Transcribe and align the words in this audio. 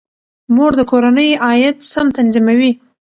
مور 0.55 0.71
د 0.79 0.81
کورنۍ 0.91 1.29
عاید 1.45 1.77
سم 1.91 2.07
تنظیموي. 2.17 2.71